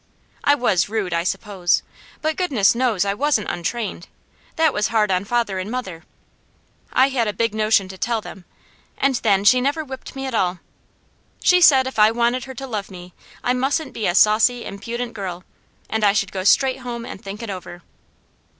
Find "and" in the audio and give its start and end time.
5.59-5.69, 8.97-9.13, 15.87-16.03, 17.05-17.23